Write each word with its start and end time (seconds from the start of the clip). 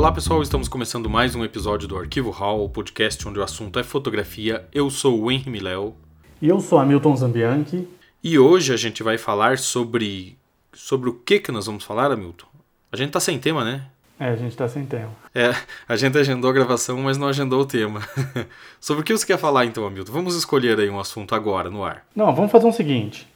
Olá 0.00 0.10
pessoal, 0.10 0.40
estamos 0.40 0.66
começando 0.66 1.10
mais 1.10 1.34
um 1.34 1.44
episódio 1.44 1.86
do 1.86 1.94
Arquivo 1.94 2.30
Hall, 2.30 2.64
o 2.64 2.70
podcast 2.70 3.28
onde 3.28 3.38
o 3.38 3.42
assunto 3.42 3.78
é 3.78 3.82
fotografia. 3.82 4.64
Eu 4.72 4.88
sou 4.88 5.20
o 5.20 5.30
Henry 5.30 5.50
Miléo. 5.50 5.94
E 6.40 6.48
eu 6.48 6.58
sou 6.58 6.78
Hamilton 6.78 7.16
Zambianchi. 7.16 7.86
E 8.24 8.38
hoje 8.38 8.72
a 8.72 8.78
gente 8.78 9.02
vai 9.02 9.18
falar 9.18 9.58
sobre. 9.58 10.38
Sobre 10.72 11.10
o 11.10 11.12
que 11.12 11.38
que 11.38 11.52
nós 11.52 11.66
vamos 11.66 11.84
falar, 11.84 12.10
Hamilton? 12.10 12.46
A 12.90 12.96
gente 12.96 13.10
tá 13.10 13.20
sem 13.20 13.38
tema, 13.38 13.62
né? 13.62 13.82
É, 14.18 14.30
a 14.30 14.36
gente 14.36 14.56
tá 14.56 14.66
sem 14.66 14.86
tema. 14.86 15.10
É, 15.34 15.54
a 15.86 15.96
gente 15.96 16.16
agendou 16.16 16.48
a 16.48 16.54
gravação, 16.54 16.96
mas 17.02 17.18
não 17.18 17.28
agendou 17.28 17.60
o 17.60 17.66
tema. 17.66 18.00
sobre 18.80 19.02
o 19.02 19.04
que 19.04 19.12
você 19.12 19.26
quer 19.26 19.38
falar 19.38 19.66
então, 19.66 19.86
Hamilton? 19.86 20.12
Vamos 20.12 20.34
escolher 20.34 20.80
aí 20.80 20.88
um 20.88 20.98
assunto 20.98 21.34
agora, 21.34 21.68
no 21.68 21.84
ar. 21.84 22.06
Não, 22.16 22.34
vamos 22.34 22.50
fazer 22.50 22.66
o 22.66 22.72
seguinte. 22.72 23.28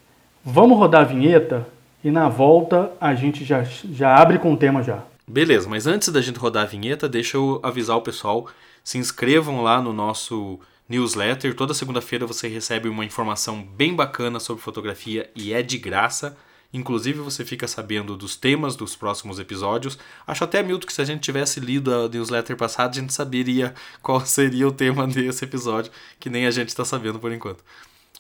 Vamos 0.43 0.79
rodar 0.79 1.03
a 1.03 1.05
vinheta 1.05 1.69
e 2.03 2.11
na 2.11 2.31
volta 2.31 2.91
a 2.99 3.15
gente 3.15 3.45
já, 3.45 3.63
já 3.63 4.17
abre 4.17 4.39
com 4.39 4.51
o 4.51 4.57
tema 4.57 4.83
já. 4.83 5.03
Beleza, 5.27 5.69
mas 5.69 5.87
antes 5.87 6.11
da 6.11 6.21
gente 6.21 6.39
rodar 6.39 6.65
a 6.65 6.67
vinheta, 6.67 7.09
deixa 7.09 7.37
eu 7.37 7.59
avisar 7.63 7.97
o 7.97 8.03
pessoal. 8.03 8.49
Se 8.83 8.99
inscrevam 8.99 9.63
lá 9.63 9.81
no 9.81 9.93
nosso 9.93 10.61
newsletter. 10.89 11.55
Toda 11.55 11.73
segunda-feira 11.73 12.27
você 12.27 12.49
recebe 12.49 12.89
uma 12.89 13.05
informação 13.05 13.63
bem 13.63 13.95
bacana 13.95 14.39
sobre 14.39 14.63
fotografia 14.63 15.31
e 15.35 15.53
é 15.53 15.63
de 15.63 15.79
graça. 15.79 16.37
Inclusive 16.73 17.21
você 17.21 17.45
fica 17.45 17.69
sabendo 17.69 18.17
dos 18.17 18.37
temas 18.37 18.75
dos 18.77 18.97
próximos 18.97 19.39
episódios. 19.39 19.99
Acho 20.27 20.45
até, 20.45 20.63
Milton, 20.63 20.87
que 20.87 20.93
se 20.93 21.01
a 21.01 21.05
gente 21.05 21.23
tivesse 21.23 21.61
lido 21.61 21.95
a 21.95 22.09
newsletter 22.09 22.57
passada, 22.57 22.91
a 22.91 23.01
gente 23.01 23.15
saberia 23.15 23.75
qual 24.03 24.21
seria 24.27 24.67
o 24.67 24.73
tema 24.73 25.07
desse 25.07 25.45
episódio, 25.45 25.93
que 26.19 26.29
nem 26.29 26.47
a 26.47 26.51
gente 26.51 26.69
está 26.69 26.85
sabendo 26.85 27.19
por 27.19 27.33
enquanto. 27.33 27.65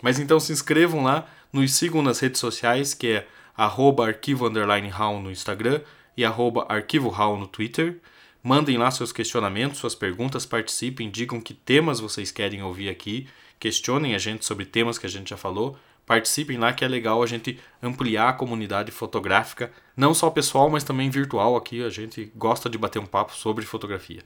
Mas 0.02 0.18
então 0.18 0.38
se 0.38 0.52
inscrevam 0.52 1.02
lá, 1.02 1.27
nos 1.52 1.74
sigam 1.74 2.00
nas 2.00 2.20
redes 2.20 2.41
sociais, 2.41 2.94
que 2.94 3.08
é 3.08 3.28
arroba 3.56 4.06
arquivo 4.06 4.47
underline 4.48 4.91
no 5.22 5.30
Instagram 5.30 5.80
e 6.16 6.24
arroba 6.24 6.66
arquivo 6.68 7.10
no 7.36 7.46
Twitter. 7.46 8.00
Mandem 8.42 8.76
lá 8.76 8.90
seus 8.90 9.12
questionamentos, 9.12 9.78
suas 9.78 9.94
perguntas, 9.94 10.44
participem, 10.44 11.10
digam 11.10 11.40
que 11.40 11.54
temas 11.54 12.00
vocês 12.00 12.30
querem 12.30 12.62
ouvir 12.62 12.90
aqui, 12.90 13.26
questionem 13.58 14.14
a 14.14 14.18
gente 14.18 14.44
sobre 14.44 14.66
temas 14.66 14.98
que 14.98 15.06
a 15.06 15.08
gente 15.08 15.30
já 15.30 15.36
falou. 15.36 15.78
Participem 16.06 16.58
lá 16.58 16.72
que 16.72 16.84
é 16.84 16.88
legal 16.88 17.22
a 17.22 17.26
gente 17.26 17.58
ampliar 17.82 18.28
a 18.28 18.32
comunidade 18.34 18.90
fotográfica, 18.90 19.72
não 19.96 20.12
só 20.12 20.28
pessoal, 20.28 20.68
mas 20.68 20.84
também 20.84 21.08
virtual 21.08 21.56
aqui. 21.56 21.82
A 21.82 21.88
gente 21.88 22.30
gosta 22.36 22.68
de 22.68 22.76
bater 22.76 22.98
um 22.98 23.06
papo 23.06 23.34
sobre 23.34 23.64
fotografia. 23.64 24.22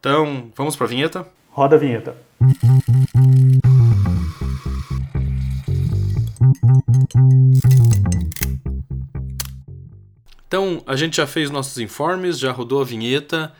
Então, 0.00 0.50
vamos 0.56 0.74
para 0.74 0.86
a 0.86 0.88
vinheta? 0.88 1.28
Roda 1.50 1.76
a 1.76 1.78
vinheta. 1.78 2.16
Então, 10.52 10.82
a 10.86 10.96
gente 10.96 11.16
já 11.16 11.26
fez 11.26 11.48
nossos 11.48 11.78
informes, 11.78 12.38
já 12.38 12.52
rodou 12.52 12.82
a 12.82 12.84
vinheta 12.84 13.50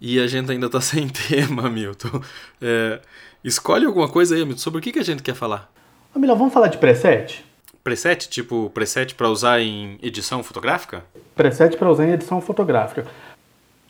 e 0.00 0.20
a 0.20 0.28
gente 0.28 0.52
ainda 0.52 0.66
está 0.66 0.78
sem 0.80 1.08
tema, 1.08 1.68
Milton. 1.68 2.20
É, 2.62 3.00
escolhe 3.42 3.84
alguma 3.84 4.08
coisa 4.08 4.36
aí, 4.36 4.44
Milton, 4.44 4.60
sobre 4.60 4.78
o 4.78 4.80
que, 4.80 4.92
que 4.92 5.00
a 5.00 5.04
gente 5.04 5.24
quer 5.24 5.34
falar. 5.34 5.68
Ô, 6.14 6.20
Milão, 6.20 6.38
vamos 6.38 6.54
falar 6.54 6.68
de 6.68 6.78
preset? 6.78 7.44
Preset? 7.82 8.28
Tipo, 8.28 8.70
preset 8.70 9.16
para 9.16 9.28
usar 9.28 9.60
em 9.60 9.98
edição 10.00 10.40
fotográfica? 10.44 11.02
Preset 11.34 11.76
para 11.76 11.90
usar 11.90 12.06
em 12.06 12.12
edição 12.12 12.40
fotográfica. 12.40 13.04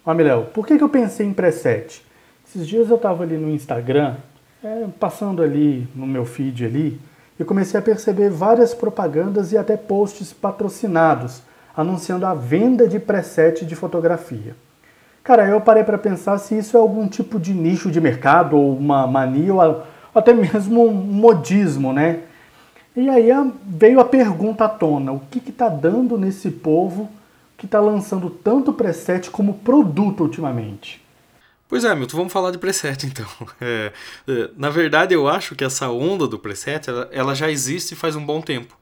Ó, 0.06 0.14
Miléo, 0.14 0.46
por 0.54 0.66
que, 0.66 0.78
que 0.78 0.82
eu 0.82 0.88
pensei 0.88 1.26
em 1.26 1.34
preset? 1.34 2.02
Esses 2.48 2.66
dias 2.66 2.88
eu 2.88 2.96
estava 2.96 3.22
ali 3.22 3.36
no 3.36 3.50
Instagram, 3.50 4.16
é, 4.64 4.86
passando 4.98 5.42
ali 5.42 5.86
no 5.94 6.06
meu 6.06 6.24
feed 6.24 6.64
ali, 6.64 6.98
e 7.38 7.44
comecei 7.44 7.78
a 7.78 7.82
perceber 7.82 8.30
várias 8.30 8.72
propagandas 8.72 9.52
e 9.52 9.58
até 9.58 9.76
posts 9.76 10.32
patrocinados 10.32 11.42
anunciando 11.77 12.24
a 12.24 12.34
venda 12.34 12.88
de 12.88 12.98
preset 12.98 13.66
de 13.66 13.77
fotografia. 13.77 14.56
Cara, 15.22 15.47
eu 15.47 15.60
parei 15.60 15.84
para 15.84 15.98
pensar 15.98 16.38
se 16.38 16.56
isso 16.56 16.76
é 16.76 16.81
algum 16.81 17.06
tipo 17.06 17.38
de 17.38 17.53
nicho 17.53 17.91
de 17.91 18.00
mercado 18.00 18.56
ou 18.56 18.76
uma 18.76 19.06
mania 19.06 19.53
ou 19.53 19.82
até 20.14 20.32
mesmo 20.32 20.87
um 20.87 20.92
modismo, 20.92 21.92
né? 21.92 22.20
E 22.97 23.10
aí 23.10 23.28
veio 23.66 24.00
a 24.00 24.04
pergunta 24.04 24.64
à 24.64 24.69
tona: 24.69 25.12
o 25.12 25.20
que 25.20 25.50
está 25.50 25.69
dando 25.69 26.16
nesse 26.16 26.50
povo 26.50 27.10
que 27.59 27.66
está 27.66 27.81
lançando 27.81 28.31
tanto 28.31 28.72
preset 28.72 29.31
como 29.31 29.54
produto 29.54 30.22
ultimamente? 30.22 31.04
Pois 31.69 31.84
é, 31.84 31.94
Milton, 31.94 32.16
vamos 32.19 32.32
falar 32.32 32.53
de 32.53 32.58
preset 32.58 33.06
então. 33.06 33.26
É, 33.60 33.93
é, 34.28 34.50
na 34.56 34.70
verdade, 34.70 35.12
eu 35.12 35.28
acho 35.28 35.56
que 35.56 35.64
essa 35.64 35.91
onda 35.91 36.26
do 36.28 36.38
preset 36.38 36.88
ela, 36.88 37.08
ela 37.10 37.34
já 37.34 37.50
existe 37.50 37.97
faz 37.97 38.14
um 38.14 38.25
bom 38.25 38.41
tempo 38.41 38.76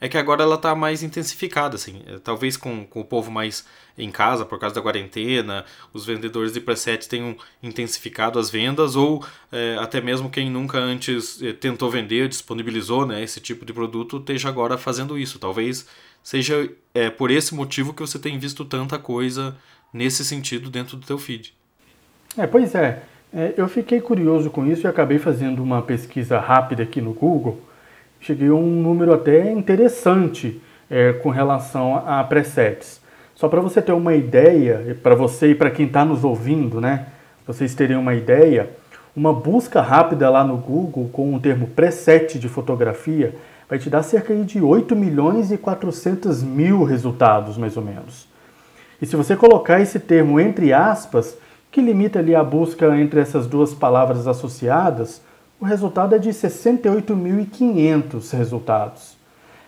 é 0.00 0.08
que 0.08 0.18
agora 0.18 0.42
ela 0.42 0.56
está 0.56 0.74
mais 0.74 1.02
intensificada, 1.02 1.76
assim. 1.76 2.02
É, 2.06 2.18
talvez 2.18 2.56
com, 2.56 2.84
com 2.84 3.00
o 3.00 3.04
povo 3.04 3.30
mais 3.30 3.64
em 3.96 4.10
casa 4.10 4.44
por 4.44 4.58
causa 4.58 4.74
da 4.74 4.82
quarentena, 4.82 5.64
os 5.92 6.04
vendedores 6.04 6.52
de 6.52 6.60
preset 6.60 7.08
tenham 7.08 7.36
intensificado 7.62 8.38
as 8.38 8.50
vendas, 8.50 8.94
ou 8.94 9.24
é, 9.50 9.76
até 9.80 10.00
mesmo 10.00 10.28
quem 10.28 10.50
nunca 10.50 10.78
antes 10.78 11.40
é, 11.42 11.52
tentou 11.52 11.90
vender, 11.90 12.28
disponibilizou 12.28 13.06
né, 13.06 13.22
esse 13.22 13.40
tipo 13.40 13.64
de 13.64 13.72
produto, 13.72 14.18
esteja 14.18 14.48
agora 14.48 14.76
fazendo 14.76 15.18
isso. 15.18 15.38
Talvez 15.38 15.86
seja 16.22 16.68
é, 16.92 17.08
por 17.08 17.30
esse 17.30 17.54
motivo 17.54 17.94
que 17.94 18.02
você 18.02 18.18
tem 18.18 18.38
visto 18.38 18.64
tanta 18.64 18.98
coisa 18.98 19.56
nesse 19.92 20.24
sentido 20.24 20.68
dentro 20.68 20.96
do 20.96 21.06
teu 21.06 21.16
feed. 21.16 21.54
É, 22.36 22.46
pois 22.46 22.74
é. 22.74 23.02
é 23.32 23.54
eu 23.56 23.66
fiquei 23.66 24.00
curioso 24.00 24.50
com 24.50 24.66
isso 24.66 24.86
e 24.86 24.88
acabei 24.88 25.18
fazendo 25.18 25.62
uma 25.62 25.80
pesquisa 25.80 26.38
rápida 26.38 26.82
aqui 26.82 27.00
no 27.00 27.14
Google 27.14 27.65
cheguei 28.26 28.48
a 28.48 28.54
um 28.54 28.82
número 28.82 29.14
até 29.14 29.52
interessante 29.52 30.60
é, 30.90 31.12
com 31.12 31.30
relação 31.30 32.02
a 32.04 32.24
presets. 32.24 33.00
Só 33.36 33.48
para 33.48 33.60
você 33.60 33.80
ter 33.80 33.92
uma 33.92 34.16
ideia, 34.16 34.98
para 35.00 35.14
você 35.14 35.50
e 35.50 35.54
para 35.54 35.70
quem 35.70 35.86
está 35.86 36.04
nos 36.04 36.24
ouvindo, 36.24 36.80
né? 36.80 37.06
Vocês 37.46 37.72
terem 37.72 37.96
uma 37.96 38.14
ideia, 38.14 38.70
uma 39.14 39.32
busca 39.32 39.80
rápida 39.80 40.28
lá 40.28 40.42
no 40.42 40.56
Google 40.56 41.08
com 41.12 41.36
o 41.36 41.40
termo 41.40 41.68
preset 41.68 42.36
de 42.36 42.48
fotografia 42.48 43.32
vai 43.68 43.78
te 43.78 43.88
dar 43.88 44.02
cerca 44.02 44.34
de 44.34 44.60
8 44.60 44.96
milhões 44.96 45.52
e 45.52 45.56
400 45.56 46.42
mil 46.42 46.82
resultados, 46.82 47.56
mais 47.56 47.76
ou 47.76 47.82
menos. 47.84 48.26
E 49.00 49.06
se 49.06 49.14
você 49.14 49.36
colocar 49.36 49.80
esse 49.80 50.00
termo 50.00 50.40
entre 50.40 50.72
aspas, 50.72 51.38
que 51.70 51.80
limita 51.80 52.18
ali 52.18 52.34
a 52.34 52.42
busca 52.42 52.96
entre 52.98 53.20
essas 53.20 53.46
duas 53.46 53.72
palavras 53.72 54.26
associadas, 54.26 55.22
o 55.60 55.64
resultado 55.64 56.14
é 56.14 56.18
de 56.18 56.30
68.500 56.30 58.36
resultados. 58.36 59.16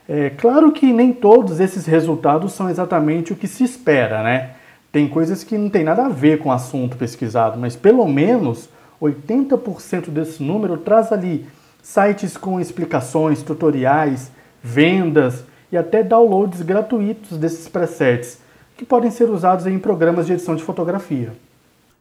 É 0.08 0.30
claro 0.30 0.72
que 0.72 0.92
nem 0.92 1.12
todos 1.12 1.60
esses 1.60 1.86
resultados 1.86 2.52
são 2.52 2.70
exatamente 2.70 3.32
o 3.32 3.36
que 3.36 3.46
se 3.46 3.64
espera, 3.64 4.22
né? 4.22 4.52
Tem 4.90 5.06
coisas 5.06 5.44
que 5.44 5.58
não 5.58 5.68
tem 5.68 5.84
nada 5.84 6.06
a 6.06 6.08
ver 6.08 6.38
com 6.38 6.48
o 6.48 6.52
assunto 6.52 6.96
pesquisado, 6.96 7.58
mas 7.58 7.76
pelo 7.76 8.06
menos 8.06 8.70
80% 9.00 10.08
desse 10.08 10.42
número 10.42 10.78
traz 10.78 11.12
ali 11.12 11.46
sites 11.82 12.36
com 12.36 12.60
explicações, 12.60 13.42
tutoriais, 13.42 14.30
vendas 14.62 15.44
e 15.70 15.76
até 15.76 16.02
downloads 16.02 16.62
gratuitos 16.62 17.36
desses 17.36 17.68
presets, 17.68 18.40
que 18.76 18.84
podem 18.84 19.10
ser 19.10 19.28
usados 19.28 19.66
em 19.66 19.78
programas 19.78 20.26
de 20.26 20.32
edição 20.32 20.56
de 20.56 20.62
fotografia. 20.62 21.32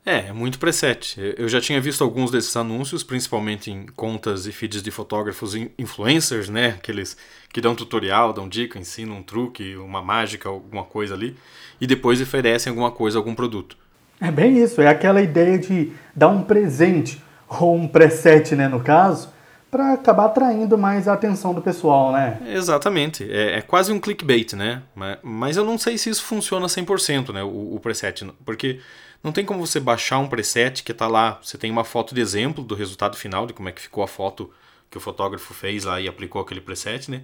É, 0.07 0.29
é 0.29 0.31
muito 0.31 0.57
preset. 0.57 1.18
Eu 1.38 1.50
já 1.50 1.59
tinha 1.59 1.81
visto 1.81 2.01
alguns 2.01 2.31
desses 2.31 2.56
anúncios, 2.56 3.03
principalmente 3.03 3.69
em 3.69 3.85
contas 3.88 4.47
e 4.47 4.53
feeds 4.53 4.81
de 4.81 4.90
fotógrafos 4.90 5.53
influencers, 5.78 6.47
né? 6.47 6.75
Aqueles 6.78 7.18
que 7.51 7.59
dão 7.59 7.75
tutorial, 7.75 8.31
dão 8.31 8.47
dica, 8.47 8.79
ensinam 8.79 9.17
um 9.17 9.22
truque, 9.22 9.75
uma 9.75 10.01
mágica, 10.01 10.47
alguma 10.47 10.85
coisa 10.85 11.13
ali, 11.13 11.35
e 11.81 11.85
depois 11.85 12.22
oferecem 12.22 12.69
alguma 12.69 12.90
coisa, 12.90 13.17
algum 13.17 13.35
produto. 13.35 13.78
É 14.22 14.31
bem 14.31 14.57
isso, 14.57 14.79
é 14.79 14.88
aquela 14.88 15.22
ideia 15.22 15.59
de 15.59 15.91
dar 16.16 16.29
um 16.29 16.41
presente, 16.41 17.22
ou 17.50 17.75
um 17.75 17.85
preset, 17.85 18.56
né, 18.56 18.69
no 18.69 18.79
caso, 18.79 19.29
para 19.69 19.91
acabar 19.91 20.28
atraindo 20.28 20.78
mais 20.78 21.09
a 21.09 21.13
atenção 21.13 21.53
do 21.53 21.62
pessoal, 21.62 22.13
né? 22.13 22.40
Exatamente. 22.47 23.29
É, 23.29 23.58
é, 23.58 23.61
quase 23.61 23.91
um 23.91 23.99
clickbait, 23.99 24.53
né? 24.53 24.84
Mas, 24.96 25.17
mas 25.22 25.58
eu 25.58 25.66
não 25.66 25.78
sei 25.78 25.97
se 25.97 26.09
isso 26.09 26.23
funciona 26.23 26.66
100%, 26.67 27.34
né? 27.34 27.43
O, 27.43 27.76
o 27.76 27.79
preset. 27.81 28.26
Porque 28.46 28.79
não 29.23 29.31
tem 29.31 29.46
como 29.46 29.66
você 29.66 29.79
baixar 29.79 30.19
um 30.19 30.28
preset 30.28 30.84
que 30.84 30.91
está 30.91 31.08
lá. 31.08 31.40
Você 31.41 31.58
tem 31.58 31.72
uma 31.72 31.84
foto 31.84 32.14
de 32.14 32.22
exemplo 32.22 32.64
do 32.64 32.75
resultado 32.75 33.17
final, 33.17 33.46
de 33.46 33.53
como 33.53 33.69
é 33.69 33.72
que 33.72 33.81
ficou 33.81 34.03
a 34.03 34.08
foto 34.08 34.52
que 34.90 34.97
o 34.97 35.02
fotógrafo 35.02 35.53
fez 35.53 35.84
lá 35.84 35.99
e 35.99 36.08
aplicou 36.08 36.41
aquele 36.41 36.61
preset, 36.61 37.09
né? 37.11 37.23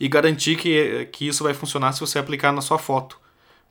E 0.00 0.08
garantir 0.08 0.56
que, 0.56 1.08
que 1.12 1.26
isso 1.26 1.44
vai 1.44 1.54
funcionar 1.54 1.92
se 1.92 2.00
você 2.00 2.18
aplicar 2.18 2.52
na 2.52 2.60
sua 2.60 2.78
foto. 2.78 3.18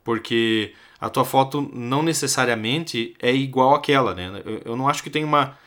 Porque 0.04 0.74
a 1.00 1.10
tua 1.10 1.26
foto 1.26 1.70
não 1.74 2.02
necessariamente 2.02 3.16
é 3.20 3.34
igual 3.34 3.76
àquela, 3.76 4.14
né? 4.14 4.42
Eu, 4.46 4.62
eu 4.66 4.76
não 4.76 4.88
acho 4.88 5.04
que 5.04 5.10
tem 5.10 5.24
uma 5.24 5.58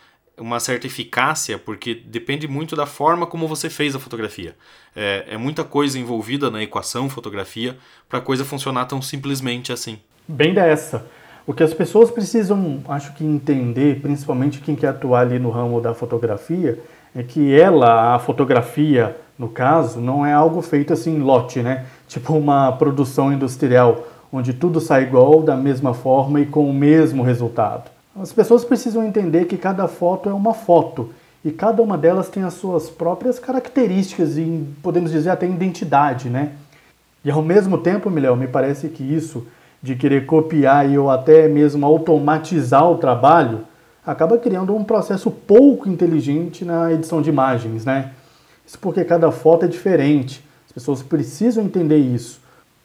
uma 0.40 0.58
certa 0.58 0.86
eficácia, 0.86 1.58
porque 1.58 1.94
depende 1.94 2.48
muito 2.48 2.74
da 2.74 2.86
forma 2.86 3.26
como 3.26 3.46
você 3.46 3.68
fez 3.68 3.94
a 3.94 3.98
fotografia. 3.98 4.56
É, 4.96 5.26
é 5.28 5.36
muita 5.36 5.62
coisa 5.62 5.98
envolvida 5.98 6.50
na 6.50 6.62
equação 6.62 7.10
fotografia 7.10 7.76
para 8.08 8.18
a 8.18 8.22
coisa 8.22 8.44
funcionar 8.44 8.86
tão 8.86 9.02
simplesmente 9.02 9.70
assim. 9.70 10.00
Bem 10.26 10.54
dessa. 10.54 11.06
O 11.46 11.52
que 11.52 11.62
as 11.62 11.74
pessoas 11.74 12.10
precisam, 12.10 12.80
acho 12.88 13.12
que 13.14 13.24
entender, 13.24 14.00
principalmente 14.00 14.60
quem 14.60 14.76
quer 14.76 14.88
atuar 14.88 15.20
ali 15.20 15.38
no 15.38 15.50
ramo 15.50 15.80
da 15.80 15.94
fotografia, 15.94 16.78
é 17.14 17.22
que 17.22 17.58
ela, 17.58 18.14
a 18.14 18.18
fotografia, 18.18 19.16
no 19.38 19.48
caso, 19.48 20.00
não 20.00 20.24
é 20.24 20.32
algo 20.32 20.62
feito 20.62 20.92
assim 20.92 21.16
em 21.16 21.20
lote, 21.20 21.60
né? 21.60 21.86
Tipo 22.06 22.34
uma 22.34 22.70
produção 22.72 23.32
industrial, 23.32 24.06
onde 24.32 24.52
tudo 24.52 24.80
sai 24.80 25.02
igual, 25.02 25.42
da 25.42 25.56
mesma 25.56 25.92
forma 25.94 26.40
e 26.40 26.46
com 26.46 26.68
o 26.68 26.74
mesmo 26.74 27.22
resultado. 27.22 27.90
As 28.20 28.32
pessoas 28.32 28.64
precisam 28.64 29.04
entender 29.04 29.46
que 29.46 29.56
cada 29.56 29.88
foto 29.88 30.28
é 30.28 30.32
uma 30.32 30.54
foto 30.54 31.10
e 31.44 31.50
cada 31.50 31.82
uma 31.82 31.96
delas 31.96 32.28
tem 32.28 32.42
as 32.42 32.54
suas 32.54 32.90
próprias 32.90 33.38
características 33.38 34.36
e, 34.36 34.66
podemos 34.82 35.10
dizer, 35.10 35.30
até 35.30 35.46
identidade, 35.46 36.28
né? 36.28 36.52
E 37.24 37.30
ao 37.30 37.42
mesmo 37.42 37.78
tempo, 37.78 38.10
Miléo, 38.10 38.36
me 38.36 38.46
parece 38.46 38.88
que 38.88 39.02
isso 39.02 39.46
de 39.82 39.94
querer 39.94 40.26
copiar 40.26 40.88
e 40.90 40.98
ou 40.98 41.10
até 41.10 41.48
mesmo 41.48 41.84
automatizar 41.86 42.88
o 42.90 42.98
trabalho 42.98 43.66
acaba 44.04 44.38
criando 44.38 44.74
um 44.74 44.84
processo 44.84 45.30
pouco 45.30 45.88
inteligente 45.88 46.64
na 46.64 46.92
edição 46.92 47.22
de 47.22 47.30
imagens, 47.30 47.84
né? 47.84 48.12
Isso 48.66 48.78
porque 48.78 49.04
cada 49.04 49.30
foto 49.30 49.64
é 49.64 49.68
diferente. 49.68 50.44
As 50.66 50.72
pessoas 50.72 51.02
precisam 51.02 51.64
entender 51.64 51.98
isso. 51.98 52.40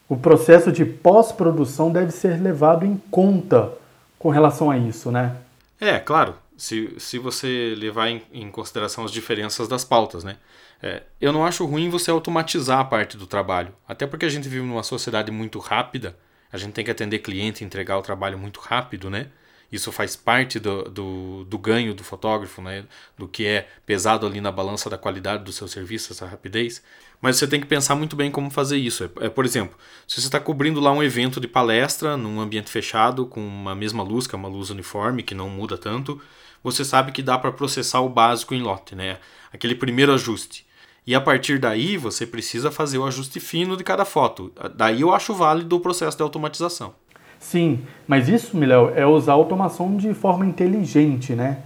O 0.08 0.16
processo 0.16 0.72
de 0.72 0.86
pós-produção 0.86 1.92
deve 1.92 2.12
ser 2.12 2.42
levado 2.42 2.86
em 2.86 3.02
conta 3.10 3.72
com 4.20 4.30
relação 4.30 4.70
a 4.70 4.78
isso, 4.78 5.12
né? 5.12 5.36
É, 5.80 6.00
claro. 6.00 6.36
Se, 6.58 6.96
se 7.00 7.20
você 7.20 7.76
levar 7.78 8.08
em, 8.08 8.22
em 8.32 8.50
consideração 8.50 9.04
as 9.04 9.12
diferenças 9.12 9.68
das 9.68 9.84
pautas, 9.84 10.24
né? 10.24 10.38
É, 10.82 11.04
eu 11.20 11.34
não 11.34 11.46
acho 11.46 11.66
ruim 11.66 11.90
você 11.90 12.12
automatizar 12.12 12.80
a 12.80 12.86
parte 12.86 13.18
do 13.18 13.28
trabalho. 13.28 13.74
Até 13.88 14.06
porque 14.06 14.26
a 14.26 14.30
gente 14.30 14.48
vive 14.48 14.66
numa 14.66 14.84
sociedade 14.84 15.32
muito 15.32 15.60
rápida. 15.60 16.16
A 16.56 16.58
gente 16.58 16.72
tem 16.72 16.86
que 16.86 16.92
atender 16.92 17.20
cliente 17.20 17.64
e 17.64 17.68
entregar 17.68 17.98
o 17.98 18.02
trabalho 18.02 18.40
muito 18.40 18.62
rápido, 18.62 19.10
né? 19.10 19.28
Isso 19.70 19.92
faz 19.92 20.16
parte 20.16 20.58
do, 20.58 20.84
do, 20.84 21.44
do, 21.44 21.58
ganho 21.58 21.94
do 21.94 22.02
fotógrafo, 22.02 22.62
né? 22.62 22.86
do 23.18 23.28
que 23.28 23.46
é 23.46 23.68
pesado 23.86 24.26
ali 24.26 24.40
na 24.40 24.50
balança 24.50 24.90
da 24.90 24.98
qualidade 24.98 25.44
do 25.44 25.52
seu 25.52 25.68
serviço, 25.68 26.14
essa 26.14 26.26
rapidez. 26.26 26.82
Mas 27.20 27.36
você 27.36 27.46
tem 27.46 27.60
que 27.60 27.66
pensar 27.66 27.94
muito 27.94 28.16
bem 28.16 28.32
como 28.32 28.50
fazer 28.50 28.78
isso. 28.78 29.04
É, 29.04 29.26
é 29.26 29.30
por 29.30 29.44
exemplo, 29.44 29.78
se 30.08 30.22
você 30.22 30.28
está 30.28 30.40
cobrindo 30.40 30.80
lá 30.80 30.94
um 30.94 31.04
evento 31.04 31.42
de 31.42 31.48
palestra 31.48 32.16
num 32.16 32.40
ambiente 32.40 32.70
fechado, 32.70 33.26
com 33.26 33.46
uma 33.46 33.76
mesma 33.76 34.02
luz, 34.02 34.28
que 34.28 34.34
é 34.36 34.38
uma 34.38 34.48
luz 34.48 34.70
uniforme, 34.70 35.24
que 35.24 35.36
não 35.36 35.50
muda 35.50 35.78
tanto, 35.78 36.22
você 36.64 36.86
sabe 36.86 37.12
que 37.12 37.22
dá 37.22 37.38
para 37.38 37.52
processar 37.52 38.00
o 38.00 38.08
básico 38.08 38.54
em 38.54 38.62
lote, 38.62 38.96
né? 38.96 39.18
aquele 39.52 39.76
primeiro 39.76 40.14
ajuste. 40.14 40.66
E 41.08 41.14
a 41.14 41.22
partir 41.22 41.60
daí 41.60 41.98
você 41.98 42.26
precisa 42.26 42.72
fazer 42.72 42.98
o 42.98 43.06
ajuste 43.06 43.40
fino 43.40 43.78
de 43.78 43.84
cada 43.84 44.04
foto. 44.04 44.52
Daí 44.76 45.02
eu 45.02 45.14
acho 45.14 45.36
válido 45.36 45.76
o 45.76 45.80
processo 45.80 46.18
de 46.18 46.24
automatização. 46.24 46.94
Sim, 47.40 47.82
mas 48.08 48.28
isso, 48.28 48.58
Miléo, 48.58 48.92
é 48.96 49.06
usar 49.06 49.34
a 49.34 49.36
automação 49.36 49.96
de 49.98 50.14
forma 50.16 50.46
inteligente, 50.46 51.34
né? 51.34 51.60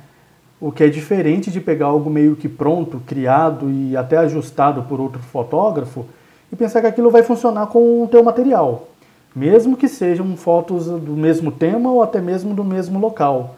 O 0.59 0.73
que 0.73 0.83
é 0.83 0.89
diferente 0.89 1.49
de 1.49 1.61
pegar 1.61 1.85
algo 1.85 2.09
meio 2.09 2.35
que 2.35 2.49
pronto, 2.49 3.01
criado 3.07 3.71
e 3.71 3.95
até 3.95 4.17
ajustado 4.17 4.83
por 4.83 4.99
outro 4.99 5.21
fotógrafo 5.21 6.05
e 6.51 6.55
pensar 6.57 6.81
que 6.81 6.87
aquilo 6.87 7.09
vai 7.09 7.23
funcionar 7.23 7.67
com 7.67 8.03
o 8.03 8.07
teu 8.09 8.21
material, 8.21 8.89
mesmo 9.33 9.77
que 9.77 9.87
sejam 9.87 10.35
fotos 10.35 10.87
do 10.87 11.13
mesmo 11.13 11.49
tema 11.49 11.89
ou 11.89 12.03
até 12.03 12.19
mesmo 12.19 12.53
do 12.53 12.65
mesmo 12.65 12.99
local. 12.99 13.55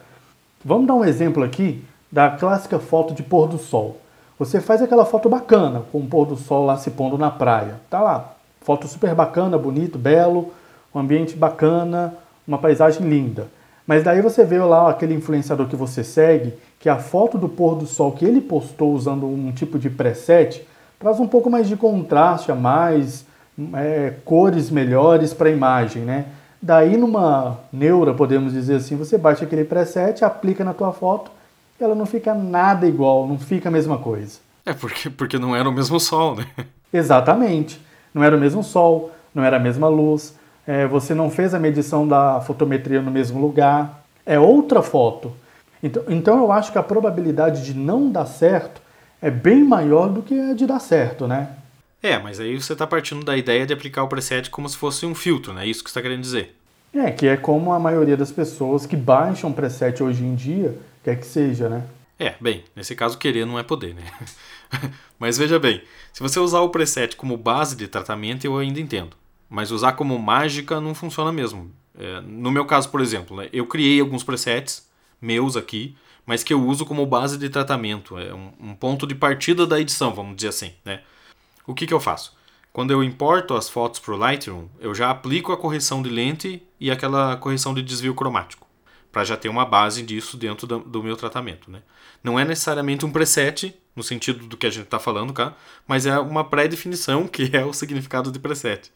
Vamos 0.64 0.86
dar 0.86 0.94
um 0.94 1.04
exemplo 1.04 1.44
aqui 1.44 1.84
da 2.12 2.30
clássica 2.30 2.78
foto 2.78 3.16
de 3.16 3.24
pôr 3.24 3.48
do 3.48 3.58
sol. 3.58 4.00
Você 4.42 4.60
faz 4.60 4.82
aquela 4.82 5.06
foto 5.06 5.30
bacana 5.30 5.84
com 5.92 6.00
o 6.00 6.08
pôr 6.08 6.26
do 6.26 6.36
sol 6.36 6.66
lá 6.66 6.76
se 6.76 6.90
pondo 6.90 7.16
na 7.16 7.30
praia. 7.30 7.76
Tá 7.92 8.02
lá, 8.02 8.34
foto 8.62 8.88
super 8.88 9.14
bacana, 9.14 9.56
bonito, 9.56 10.00
belo, 10.00 10.52
um 10.96 11.00
ambiente 11.00 11.36
bacana, 11.36 12.16
uma 12.48 12.58
paisagem 12.58 13.08
linda. 13.08 13.46
Mas 13.86 14.04
daí 14.04 14.20
você 14.20 14.44
vê 14.44 14.58
lá 14.58 14.90
aquele 14.90 15.14
influenciador 15.14 15.68
que 15.68 15.76
você 15.76 16.04
segue, 16.04 16.56
que 16.80 16.90
a 16.90 16.98
foto 16.98 17.38
do 17.38 17.48
pôr 17.48 17.76
do 17.76 17.86
sol 17.86 18.14
que 18.14 18.26
ele 18.26 18.42
postou 18.42 18.96
usando 18.96 19.28
um 19.28 19.52
tipo 19.52 19.78
de 19.78 19.92
preset 19.92 20.68
traz 20.98 21.20
um 21.20 21.28
pouco 21.28 21.48
mais 21.48 21.68
de 21.68 21.78
contraste, 21.78 22.52
a 22.52 22.56
mais 22.56 23.24
é, 23.76 24.16
cores 24.26 24.72
melhores 24.72 25.36
para 25.36 25.50
a 25.50 25.52
imagem, 25.52 26.02
né? 26.02 26.26
Daí 26.60 26.98
numa 26.98 27.60
neura, 27.72 28.12
podemos 28.12 28.54
dizer 28.54 28.78
assim, 28.78 28.96
você 28.96 29.20
bate 29.20 29.44
aquele 29.44 29.66
preset, 29.66 30.26
aplica 30.26 30.64
na 30.64 30.74
tua 30.74 30.92
foto, 30.92 31.30
ela 31.84 31.96
não 31.96 32.06
fica 32.06 32.34
nada 32.34 32.88
igual, 32.88 33.28
não 33.28 33.38
fica 33.38 33.70
a 33.70 33.72
mesma 33.72 33.98
coisa. 33.98 34.40
É 34.66 34.74
porque, 34.74 35.10
porque 35.10 35.40
não 35.40 35.56
era 35.56 35.68
o 35.68 35.72
mesmo 35.72 36.00
sol, 36.00 36.36
né? 36.36 36.46
Exatamente. 36.94 37.80
Não 38.14 38.24
era 38.24 38.36
o 38.36 38.40
mesmo 38.40 38.64
sol, 38.64 39.12
não 39.34 39.44
era 39.44 39.58
a 39.58 39.60
mesma 39.60 39.88
luz, 39.88 40.36
é, 40.68 40.86
você 40.86 41.14
não 41.14 41.30
fez 41.30 41.54
a 41.54 41.60
medição 41.60 42.08
da 42.08 42.42
fotometria 42.42 43.02
no 43.02 43.12
mesmo 43.12 43.40
lugar, 43.40 44.04
é 44.26 44.40
outra 44.40 44.82
foto. 44.82 45.34
Então, 45.82 46.04
então 46.08 46.38
eu 46.38 46.52
acho 46.52 46.72
que 46.72 46.78
a 46.78 46.84
probabilidade 46.84 47.64
de 47.64 47.74
não 47.74 48.12
dar 48.12 48.26
certo 48.26 48.82
é 49.22 49.32
bem 49.32 49.64
maior 49.64 50.10
do 50.10 50.22
que 50.22 50.40
a 50.40 50.54
de 50.54 50.66
dar 50.66 50.80
certo, 50.80 51.28
né? 51.28 51.50
É, 52.04 52.18
mas 52.18 52.40
aí 52.40 52.60
você 52.60 52.74
está 52.74 52.88
partindo 52.88 53.24
da 53.24 53.38
ideia 53.38 53.66
de 53.66 53.74
aplicar 53.74 54.04
o 54.04 54.08
preset 54.08 54.50
como 54.50 54.68
se 54.68 54.76
fosse 54.76 55.06
um 55.06 55.14
filtro, 55.14 55.54
né? 55.54 55.66
É 55.66 55.68
isso 55.68 55.84
que 55.84 55.90
você 55.90 56.00
está 56.00 56.02
querendo 56.02 56.22
dizer. 56.22 56.56
É, 56.94 57.10
que 57.10 57.28
é 57.28 57.38
como 57.38 57.72
a 57.72 57.80
maioria 57.80 58.18
das 58.18 58.32
pessoas 58.32 58.86
que 58.86 58.98
baixam 58.98 59.52
preset 59.52 60.02
hoje 60.04 60.24
em 60.24 60.36
dia 60.36 60.76
quer 61.04 61.20
que 61.20 61.26
seja, 61.26 61.70
né? 61.70 61.88
É, 62.20 62.36
bem, 62.40 62.64
nesse 62.76 62.96
caso 62.96 63.18
querer 63.18 63.46
não 63.46 63.58
é 63.58 63.64
poder, 63.64 63.96
né? 63.96 64.04
mas 65.18 65.38
veja 65.38 65.58
bem, 65.58 65.82
se 66.14 66.22
você 66.22 66.40
usar 66.40 66.60
o 66.60 66.70
preset 66.70 67.16
como 67.16 67.36
base 67.36 67.76
de 67.76 67.88
tratamento, 67.88 68.46
eu 68.46 68.58
ainda 68.58 68.80
entendo. 68.80 69.18
Mas 69.50 69.72
usar 69.72 69.94
como 69.94 70.18
mágica 70.20 70.80
não 70.80 70.94
funciona 70.94 71.32
mesmo. 71.32 71.72
É, 71.98 72.22
no 72.22 72.52
meu 72.52 72.66
caso, 72.66 72.90
por 72.90 73.02
exemplo, 73.02 73.36
né, 73.38 73.50
eu 73.52 73.66
criei 73.66 74.00
alguns 74.00 74.24
presets 74.24 74.88
meus 75.20 75.58
aqui, 75.58 75.96
mas 76.26 76.44
que 76.44 76.54
eu 76.54 76.66
uso 76.66 76.86
como 76.86 77.06
base 77.06 77.38
de 77.38 77.50
tratamento. 77.50 78.18
É 78.18 78.34
um, 78.34 78.52
um 78.60 78.76
ponto 78.76 79.08
de 79.08 79.16
partida 79.16 79.66
da 79.66 79.80
edição, 79.80 80.14
vamos 80.14 80.36
dizer 80.36 80.50
assim. 80.50 80.74
Né? 80.86 81.02
O 81.66 81.74
que, 81.74 81.88
que 81.88 81.94
eu 81.94 82.00
faço? 82.00 82.36
Quando 82.74 82.92
eu 82.92 83.04
importo 83.04 83.54
as 83.54 83.70
fotos 83.70 84.00
para 84.00 84.14
o 84.14 84.18
Lightroom, 84.18 84.68
eu 84.80 84.96
já 84.96 85.10
aplico 85.10 85.52
a 85.52 85.58
correção 85.58 86.02
de 86.02 86.10
lente 86.10 86.64
e 86.80 86.90
aquela 86.90 87.36
correção 87.36 87.74
de 87.74 87.82
desvio 87.82 88.16
cromático, 88.16 88.61
para 89.12 89.24
já 89.24 89.36
ter 89.36 89.50
uma 89.50 89.66
base 89.66 90.02
disso 90.02 90.38
dentro 90.38 90.66
do, 90.66 90.80
do 90.80 91.04
meu 91.04 91.18
tratamento. 91.18 91.70
Né? 91.70 91.80
Não 92.24 92.40
é 92.40 92.46
necessariamente 92.46 93.06
um 93.06 93.12
preset, 93.12 93.76
no 93.96 94.04
sentido 94.04 94.46
do 94.46 94.56
que 94.56 94.66
a 94.66 94.70
gente 94.70 94.86
está 94.86 95.00
falando 95.00 95.34
cá, 95.34 95.54
mas 95.88 96.06
é 96.06 96.18
uma 96.20 96.44
pré-definição, 96.44 97.28
que 97.28 97.50
é 97.54 97.66
o 97.66 97.74
significado 97.74 98.32
de 98.32 98.40
preset. 98.40 98.92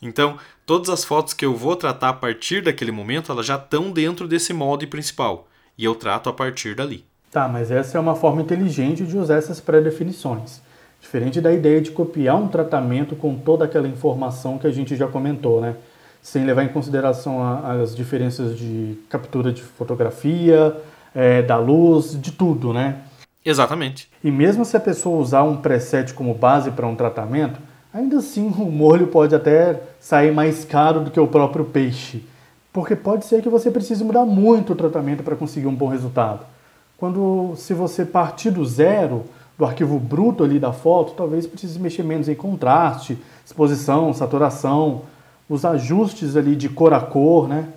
Então, 0.00 0.38
todas 0.64 0.88
as 0.88 1.04
fotos 1.04 1.34
que 1.34 1.44
eu 1.44 1.54
vou 1.54 1.74
tratar 1.74 2.10
a 2.10 2.14
partir 2.14 2.62
daquele 2.62 2.92
momento, 2.92 3.32
elas 3.32 3.46
já 3.46 3.56
estão 3.56 3.90
dentro 3.90 4.28
desse 4.28 4.52
molde 4.52 4.86
principal. 4.86 5.48
E 5.76 5.84
eu 5.84 5.94
trato 5.94 6.28
a 6.28 6.32
partir 6.32 6.74
dali. 6.74 7.04
Tá, 7.30 7.46
mas 7.48 7.70
essa 7.70 7.98
é 7.98 8.00
uma 8.00 8.14
forma 8.14 8.40
inteligente 8.40 9.04
de 9.04 9.16
usar 9.16 9.36
essas 9.36 9.60
pré-definições. 9.60 10.62
Diferente 11.00 11.40
da 11.40 11.52
ideia 11.52 11.80
de 11.80 11.90
copiar 11.90 12.36
um 12.36 12.48
tratamento 12.48 13.14
com 13.14 13.36
toda 13.36 13.64
aquela 13.64 13.86
informação 13.86 14.58
que 14.58 14.66
a 14.66 14.70
gente 14.70 14.96
já 14.96 15.06
comentou, 15.06 15.60
né? 15.60 15.76
Sem 16.28 16.44
levar 16.44 16.62
em 16.62 16.68
consideração 16.68 17.42
as 17.64 17.96
diferenças 17.96 18.58
de 18.58 18.98
captura 19.08 19.50
de 19.50 19.62
fotografia, 19.62 20.76
é, 21.14 21.40
da 21.40 21.56
luz, 21.56 22.20
de 22.20 22.32
tudo, 22.32 22.72
né? 22.72 22.98
Exatamente. 23.42 24.10
E 24.22 24.30
mesmo 24.30 24.62
se 24.64 24.76
a 24.76 24.80
pessoa 24.80 25.18
usar 25.18 25.42
um 25.42 25.56
preset 25.56 26.12
como 26.12 26.34
base 26.34 26.70
para 26.70 26.86
um 26.86 26.94
tratamento, 26.94 27.58
Ainda 27.92 28.18
assim, 28.18 28.46
o 28.58 28.70
molho 28.70 29.06
pode 29.06 29.34
até 29.34 29.80
sair 29.98 30.32
mais 30.32 30.64
caro 30.64 31.00
do 31.00 31.10
que 31.10 31.18
o 31.18 31.26
próprio 31.26 31.64
peixe, 31.64 32.24
porque 32.72 32.94
pode 32.94 33.24
ser 33.24 33.42
que 33.42 33.48
você 33.48 33.70
precise 33.70 34.04
mudar 34.04 34.24
muito 34.24 34.72
o 34.72 34.76
tratamento 34.76 35.22
para 35.22 35.36
conseguir 35.36 35.66
um 35.66 35.74
bom 35.74 35.88
resultado. 35.88 36.44
Quando, 36.96 37.54
se 37.56 37.72
você 37.72 38.04
partir 38.04 38.50
do 38.50 38.64
zero, 38.64 39.24
do 39.56 39.64
arquivo 39.64 39.98
bruto 39.98 40.44
ali 40.44 40.58
da 40.58 40.72
foto, 40.72 41.14
talvez 41.16 41.46
precise 41.46 41.78
mexer 41.78 42.02
menos 42.02 42.28
em 42.28 42.34
contraste, 42.34 43.18
exposição, 43.44 44.12
saturação, 44.12 45.02
os 45.48 45.64
ajustes 45.64 46.36
ali 46.36 46.54
de 46.54 46.68
cor 46.68 46.92
a 46.92 47.00
cor, 47.00 47.48
né? 47.48 47.72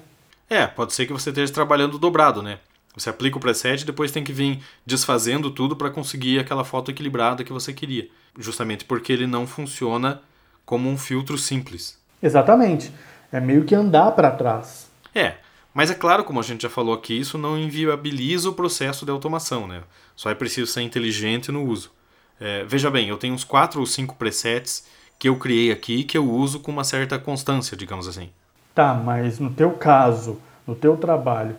É, 0.50 0.68
pode 0.68 0.94
ser 0.94 1.06
que 1.06 1.14
você 1.14 1.30
esteja 1.30 1.54
trabalhando 1.54 1.98
dobrado, 1.98 2.42
né? 2.42 2.60
Você 2.96 3.10
aplica 3.10 3.38
o 3.38 3.40
preset 3.40 3.82
e 3.82 3.86
depois 3.86 4.12
tem 4.12 4.24
que 4.24 4.34
vir 4.34 4.62
desfazendo 4.86 5.50
tudo 5.50 5.76
para 5.76 5.90
conseguir 5.90 6.40
aquela 6.40 6.66
foto 6.66 6.92
equilibrada 6.92 7.44
que 7.44 7.54
você 7.54 7.72
queria. 7.72 8.10
Justamente 8.38 8.84
porque 8.84 9.14
ele 9.14 9.26
não 9.26 9.48
funciona 9.48 10.22
como 10.66 10.90
um 10.90 10.98
filtro 10.98 11.38
simples. 11.38 11.98
Exatamente. 12.22 12.92
É 13.32 13.40
meio 13.40 13.64
que 13.64 13.74
andar 13.74 14.12
para 14.12 14.32
trás. 14.32 14.90
É, 15.16 15.36
mas 15.74 15.90
é 15.90 15.94
claro, 15.94 16.26
como 16.26 16.40
a 16.40 16.44
gente 16.44 16.64
já 16.64 16.70
falou 16.70 16.94
aqui, 16.94 17.18
isso 17.18 17.38
não 17.38 17.58
inviabiliza 17.58 18.50
o 18.50 18.54
processo 18.54 19.06
de 19.06 19.12
automação, 19.12 19.68
né? 19.68 19.84
Só 20.16 20.30
é 20.30 20.36
preciso 20.36 20.70
ser 20.70 20.82
inteligente 20.82 21.52
no 21.52 21.64
uso. 21.64 21.92
É, 22.40 22.66
veja 22.66 22.92
bem, 22.92 23.08
eu 23.08 23.18
tenho 23.18 23.34
uns 23.34 23.46
4 23.46 23.80
ou 23.80 23.86
5 23.86 24.16
presets 24.16 24.86
que 25.22 25.30
eu 25.30 25.36
criei 25.36 25.72
aqui 25.72 26.04
que 26.04 26.18
eu 26.18 26.28
uso 26.28 26.60
com 26.60 26.72
uma 26.72 26.84
certa 26.84 27.20
constância, 27.20 27.78
digamos 27.78 28.08
assim. 28.08 28.32
Tá, 28.74 28.96
mas 28.96 29.38
no 29.38 29.52
teu 29.52 29.70
caso, 29.70 30.40
no 30.66 30.74
teu 30.74 30.98
trabalho, 30.98 31.56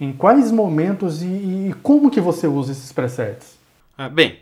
em 0.00 0.12
quais 0.12 0.52
momentos 0.52 1.20
e, 1.20 1.26
e 1.26 1.74
como 1.82 2.08
que 2.08 2.20
você 2.20 2.46
usa 2.46 2.70
esses 2.70 2.92
presets? 2.92 3.58
Ah, 3.98 4.08
bem, 4.08 4.38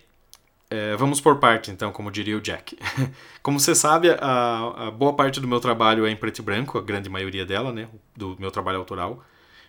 é, 0.68 0.94
vamos 0.96 1.18
por 1.18 1.38
parte 1.38 1.70
então, 1.70 1.90
como 1.92 2.10
diria 2.10 2.36
o 2.36 2.42
Jack. 2.42 2.76
Como 3.42 3.58
você 3.58 3.74
sabe, 3.74 4.10
a, 4.10 4.88
a, 4.88 4.90
boa 4.90 5.14
parte 5.14 5.40
do 5.40 5.48
meu 5.48 5.58
trabalho 5.58 6.04
é 6.04 6.10
em 6.10 6.16
preto 6.16 6.40
e 6.40 6.42
branco, 6.42 6.76
a 6.76 6.82
grande 6.82 7.08
maioria 7.08 7.46
dela, 7.46 7.72
né, 7.72 7.88
do 8.14 8.36
meu 8.38 8.50
trabalho 8.50 8.76
autoral. 8.76 9.24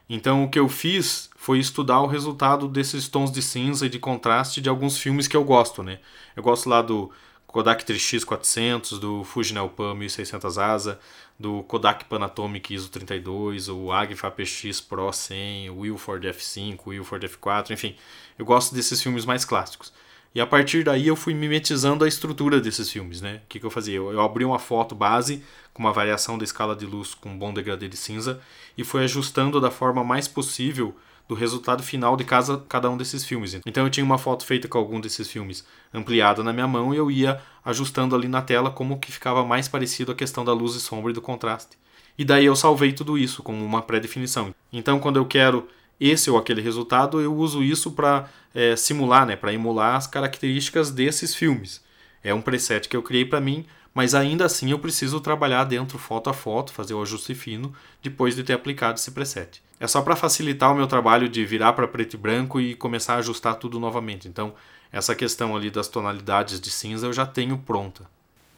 Então 0.10 0.44
o 0.44 0.50
que 0.50 0.60
eu 0.60 0.68
fiz 0.68 1.30
foi 1.38 1.58
estudar 1.58 2.02
o 2.02 2.08
resultado 2.08 2.68
desses 2.68 3.08
tons 3.08 3.32
de 3.32 3.42
cinza 3.42 3.86
e 3.86 3.90
de 3.90 3.98
contraste 3.98 4.60
de 4.60 4.68
alguns 4.68 4.98
filmes 4.98 5.26
que 5.26 5.38
eu 5.38 5.46
gosto, 5.46 5.82
né? 5.82 6.00
Eu 6.36 6.44
gosto 6.44 6.70
lá 6.70 6.82
do 6.82 7.10
Kodak 7.54 7.86
3X400, 7.86 9.00
do 9.00 9.24
Fuji 9.24 9.54
Nelpan 9.54 9.94
1600 9.94 10.58
ASA, 10.58 11.00
do 11.40 11.62
Kodak 11.62 12.06
Panatomic 12.06 12.74
ISO 12.74 12.90
32, 12.90 13.70
o 13.70 13.92
Agfa 13.92 14.32
PX 14.32 14.82
Pro 14.82 15.14
100, 15.14 15.70
o 15.70 15.82
Wilford 15.82 16.28
F5, 16.30 16.80
o 16.84 16.90
Wilford 16.90 17.28
F4, 17.28 17.70
enfim. 17.70 17.96
Eu 18.40 18.46
gosto 18.46 18.74
desses 18.74 19.00
filmes 19.00 19.24
mais 19.24 19.46
clássicos. 19.46 19.94
E 20.34 20.42
a 20.42 20.48
partir 20.48 20.84
daí 20.84 21.06
eu 21.06 21.16
fui 21.16 21.36
mimetizando 21.36 22.04
a 22.04 22.08
estrutura 22.08 22.60
desses 22.60 22.90
filmes, 22.90 23.22
né? 23.22 23.36
O 23.44 23.48
que, 23.48 23.60
que 23.60 23.66
eu 23.68 23.70
fazia? 23.70 23.98
Eu, 23.98 24.12
eu 24.12 24.22
abri 24.22 24.44
uma 24.44 24.58
foto 24.58 24.96
base 24.96 25.44
com 25.76 25.84
uma 25.84 25.94
variação 25.94 26.40
da 26.40 26.44
escala 26.44 26.76
de 26.76 26.88
luz 26.88 27.14
com 27.14 27.30
um 27.30 27.38
bom 27.38 27.54
degradê 27.54 27.88
de 27.88 27.96
cinza 27.96 28.42
e 28.76 28.84
fui 28.84 29.04
ajustando 29.04 29.62
da 29.62 29.70
forma 29.70 30.04
mais 30.04 30.28
possível 30.28 30.96
do 31.28 31.36
resultado 31.36 31.82
final 31.82 32.16
de 32.18 32.24
casa, 32.24 32.64
cada 32.68 32.90
um 32.90 32.98
desses 32.98 33.26
filmes. 33.26 33.60
Então 33.66 33.86
eu 33.86 33.90
tinha 33.90 34.06
uma 34.06 34.18
foto 34.18 34.46
feita 34.46 34.68
com 34.68 34.78
algum 34.78 35.00
desses 35.00 35.30
filmes 35.30 35.66
ampliada 35.94 36.44
na 36.44 36.52
minha 36.52 36.68
mão 36.68 36.94
e 36.94 36.98
eu 36.98 37.10
ia 37.10 37.40
ajustando 37.64 38.16
ali 38.16 38.28
na 38.28 38.42
tela 38.42 38.70
como 38.70 39.00
que 39.00 39.12
ficava 39.12 39.46
mais 39.46 39.68
parecido 39.68 40.12
a 40.12 40.16
questão 40.16 40.44
da 40.44 40.54
luz 40.54 40.76
e 40.76 40.82
sombra 40.82 41.12
e 41.12 41.14
do 41.14 41.22
contraste. 41.22 41.78
E 42.18 42.26
daí 42.26 42.46
eu 42.46 42.56
salvei 42.56 42.94
tudo 42.94 43.18
isso 43.18 43.42
como 43.42 43.64
uma 43.64 43.82
pré-definição. 43.82 44.54
Então 44.72 45.00
quando 45.00 45.18
eu 45.18 45.26
quero 45.26 45.68
esse 46.00 46.30
ou 46.30 46.38
aquele 46.38 46.62
resultado, 46.62 47.22
eu 47.22 47.34
uso 47.34 47.64
isso 47.64 47.92
para 47.92 48.28
é, 48.54 48.76
simular, 48.76 49.26
né, 49.26 49.36
para 49.36 49.54
emular 49.54 49.96
as 49.96 50.06
características 50.06 50.92
desses 50.92 51.34
filmes. 51.34 51.82
É 52.24 52.34
um 52.34 52.42
preset 52.42 52.90
que 52.90 52.98
eu 52.98 53.02
criei 53.02 53.26
para 53.26 53.40
mim, 53.40 53.66
mas 53.94 54.14
ainda 54.14 54.46
assim 54.46 54.72
eu 54.72 54.80
preciso 54.80 55.22
trabalhar 55.22 55.64
dentro 55.64 55.98
foto 55.98 56.30
a 56.30 56.34
foto, 56.34 56.74
fazer 56.74 56.94
o 56.94 57.02
ajuste 57.02 57.34
fino 57.34 57.74
depois 58.02 58.36
de 58.36 58.44
ter 58.44 58.54
aplicado 58.54 59.00
esse 59.00 59.12
preset. 59.12 59.63
É 59.80 59.88
só 59.88 60.02
para 60.02 60.16
facilitar 60.16 60.72
o 60.72 60.76
meu 60.76 60.88
trabalho 60.88 61.28
de 61.28 61.46
virar 61.46 61.74
para 61.74 61.88
preto 61.88 62.14
e 62.14 62.18
branco 62.18 62.60
e 62.60 62.76
começar 62.76 63.16
a 63.16 63.18
ajustar 63.18 63.56
tudo 63.56 63.80
novamente. 63.80 64.28
Então, 64.28 64.54
essa 64.92 65.16
questão 65.16 65.56
ali 65.56 65.70
das 65.70 65.88
tonalidades 65.88 66.60
de 66.60 66.72
cinza 66.72 67.08
eu 67.08 67.14
já 67.14 67.26
tenho 67.26 67.58
pronta. 67.58 68.04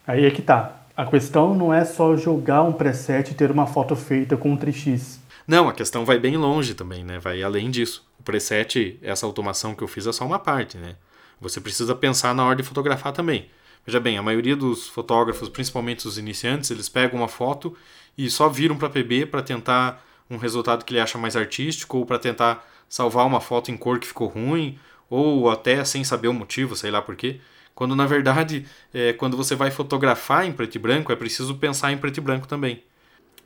Aí 0.06 0.24
é 0.24 0.30
que 0.30 0.42
tá. 0.42 0.82
A 0.96 1.04
questão 1.04 1.54
não 1.54 1.74
é 1.74 1.84
só 1.84 2.16
jogar 2.16 2.62
um 2.62 2.72
preset 2.72 3.30
e 3.30 3.34
ter 3.34 3.50
uma 3.50 3.66
foto 3.66 3.94
feita 3.96 4.36
com 4.36 4.52
um 4.52 4.56
3x. 4.56 5.18
Não, 5.46 5.68
a 5.68 5.72
questão 5.72 6.04
vai 6.04 6.18
bem 6.18 6.36
longe 6.36 6.74
também, 6.74 7.04
né? 7.04 7.18
Vai 7.18 7.42
além 7.42 7.70
disso. 7.70 8.06
O 8.18 8.22
preset, 8.22 8.98
essa 9.02 9.26
automação 9.26 9.74
que 9.74 9.82
eu 9.82 9.88
fiz 9.88 10.06
é 10.06 10.12
só 10.12 10.24
uma 10.24 10.38
parte, 10.38 10.78
né? 10.78 10.96
Você 11.40 11.60
precisa 11.60 11.94
pensar 11.94 12.34
na 12.34 12.44
hora 12.44 12.56
de 12.56 12.62
fotografar 12.62 13.12
também. 13.12 13.50
Veja 13.84 14.00
bem, 14.00 14.18
a 14.18 14.22
maioria 14.22 14.56
dos 14.56 14.88
fotógrafos, 14.88 15.48
principalmente 15.48 16.08
os 16.08 16.18
iniciantes, 16.18 16.70
eles 16.70 16.88
pegam 16.88 17.20
uma 17.20 17.28
foto 17.28 17.76
e 18.16 18.28
só 18.30 18.48
viram 18.48 18.76
para 18.76 18.88
PB 18.88 19.26
para 19.26 19.42
tentar 19.42 20.04
um 20.30 20.36
resultado 20.36 20.84
que 20.84 20.92
ele 20.92 21.00
acha 21.00 21.18
mais 21.18 21.36
artístico 21.36 21.98
ou 21.98 22.06
para 22.06 22.18
tentar 22.18 22.66
salvar 22.88 23.26
uma 23.26 23.40
foto 23.40 23.70
em 23.70 23.76
cor 23.76 23.98
que 23.98 24.06
ficou 24.06 24.28
ruim 24.28 24.78
ou 25.08 25.50
até 25.50 25.84
sem 25.84 26.02
saber 26.04 26.28
o 26.28 26.34
motivo, 26.34 26.76
sei 26.76 26.90
lá 26.90 27.00
por 27.02 27.16
quê. 27.16 27.40
Quando 27.74 27.94
na 27.94 28.06
verdade, 28.06 28.66
é, 28.92 29.12
quando 29.12 29.36
você 29.36 29.54
vai 29.54 29.70
fotografar 29.70 30.46
em 30.46 30.52
preto 30.52 30.76
e 30.76 30.78
branco, 30.78 31.12
é 31.12 31.16
preciso 31.16 31.56
pensar 31.56 31.92
em 31.92 31.98
preto 31.98 32.18
e 32.18 32.20
branco 32.20 32.48
também 32.48 32.82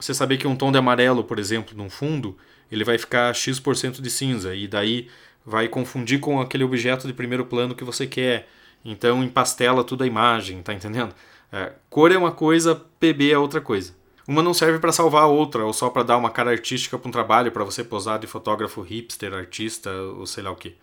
você 0.01 0.15
saber 0.15 0.39
que 0.39 0.47
um 0.47 0.57
tom 0.57 0.73
de 0.73 0.79
amarelo, 0.79 1.23
por 1.23 1.39
exemplo, 1.39 1.77
num 1.77 1.91
fundo, 1.91 2.37
ele 2.73 2.85
vai 2.85 2.97
ficar 2.97 3.35
X% 3.35 4.01
de 4.01 4.11
cinza 4.11 4.55
e 4.55 4.67
daí 4.67 5.09
vai 5.45 5.69
confundir 5.69 6.21
com 6.21 6.41
aquele 6.41 6.65
objeto 6.65 7.07
de 7.07 7.13
primeiro 7.13 7.45
plano 7.45 7.75
que 7.75 7.85
você 7.85 8.07
quer. 8.07 8.49
Então 8.85 9.23
empastela 9.23 9.85
toda 9.85 10.05
a 10.05 10.07
imagem, 10.07 10.63
tá 10.63 10.73
entendendo? 10.73 11.15
É, 11.53 11.73
cor 11.91 12.11
é 12.11 12.17
uma 12.17 12.33
coisa, 12.33 12.75
PB 12.99 13.31
é 13.31 13.39
outra 13.39 13.61
coisa. 13.61 13.95
Uma 14.31 14.45
não 14.45 14.55
serve 14.55 14.79
para 14.79 14.93
salvar 14.93 15.25
a 15.25 15.27
outra, 15.27 15.65
ou 15.65 15.73
só 15.73 15.91
para 15.91 16.05
dar 16.05 16.17
uma 16.17 16.31
cara 16.31 16.53
artística 16.53 16.97
para 16.97 17.09
um 17.09 17.11
trabalho, 17.11 17.51
para 17.51 17.65
você 17.65 17.83
posar 17.83 18.17
de 18.17 18.29
fotógrafo 18.29 18.81
hipster, 18.81 19.35
artista, 19.35 19.91
ou 19.91 20.25
sei 20.25 20.45
lá 20.45 20.53
o 20.53 20.55
que. 20.55 20.77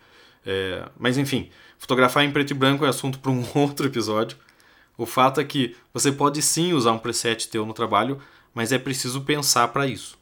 É, 0.46 0.84
mas 1.00 1.18
enfim, 1.18 1.48
fotografar 1.80 2.25
em 2.25 2.32
preto 2.32 2.51
e 2.51 2.54
branco 2.54 2.86
é 2.86 2.89
assunto 2.89 3.20
para 3.20 3.32
um 3.32 3.46
outro 3.56 3.88
episódio. 3.88 4.38
O 4.98 5.06
fato 5.06 5.39
é 5.39 5.46
que 5.46 5.77
você 5.94 6.12
pode 6.12 6.42
sim 6.42 6.74
usar 6.74 6.92
um 6.92 6.98
preset 6.98 7.48
teu 7.48 7.66
no 7.66 7.72
trabalho, 7.72 8.20
mas 8.54 8.74
é 8.74 8.77
preciso 8.77 9.22
pensar 9.22 9.70
para 9.70 9.88
isso. 9.88 10.18